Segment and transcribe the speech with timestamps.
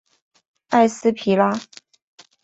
[0.69, 1.59] 埃斯皮拉。